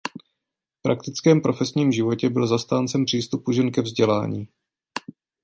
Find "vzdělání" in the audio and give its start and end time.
3.81-4.47